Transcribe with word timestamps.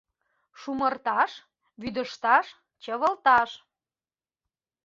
Шумырташ— 0.59 1.31
вӱдыжташ, 1.81 2.45
чывылташ. 2.83 3.49